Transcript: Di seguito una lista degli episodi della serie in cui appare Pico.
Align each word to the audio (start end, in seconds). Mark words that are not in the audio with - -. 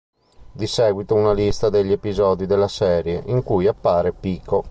Di 0.53 0.65
seguito 0.65 1.13
una 1.13 1.31
lista 1.31 1.69
degli 1.69 1.91
episodi 1.91 2.47
della 2.47 2.67
serie 2.67 3.21
in 3.27 3.43
cui 3.43 3.67
appare 3.67 4.11
Pico. 4.13 4.59